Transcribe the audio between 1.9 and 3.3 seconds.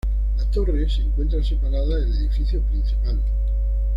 del edificio principal.